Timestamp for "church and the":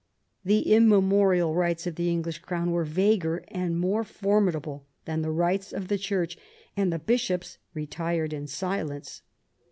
5.99-6.97